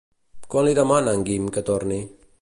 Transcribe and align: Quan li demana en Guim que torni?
Quan 0.53 0.65
li 0.67 0.73
demana 0.79 1.15
en 1.19 1.27
Guim 1.29 1.47
que 1.59 1.67
torni? 1.71 2.05